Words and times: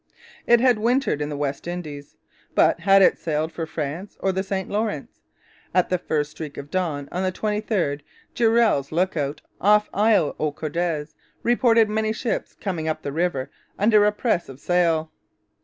It 0.47 0.59
had 0.59 0.79
wintered 0.79 1.21
in 1.21 1.29
the 1.29 1.37
West 1.37 1.67
Indies. 1.67 2.15
But 2.55 2.79
had 2.79 3.03
it 3.03 3.19
sailed 3.19 3.51
for 3.51 3.67
France 3.67 4.17
or 4.19 4.31
the 4.31 4.41
St 4.41 4.67
Lawrence? 4.67 5.19
At 5.75 5.89
the 5.89 5.99
first 5.99 6.31
streak 6.31 6.57
of 6.57 6.71
dawn 6.71 7.07
on 7.11 7.21
the 7.21 7.31
23rd 7.31 8.01
Durell's 8.33 8.91
look 8.91 9.15
out 9.15 9.41
off 9.61 9.91
Isle 9.93 10.35
aux 10.39 10.53
Coudres 10.53 11.13
reported 11.43 11.87
many 11.87 12.13
ships 12.13 12.55
coming 12.59 12.87
up 12.87 13.03
the 13.03 13.11
river 13.11 13.51
under 13.77 14.03
a 14.03 14.11
press 14.11 14.49
of 14.49 14.59
sail. 14.59 15.11